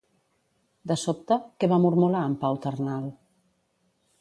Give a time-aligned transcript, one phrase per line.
[0.91, 3.07] De sobte, què va mormolar en Pau Ternal?